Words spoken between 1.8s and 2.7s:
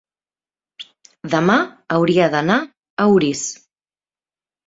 hauria d'anar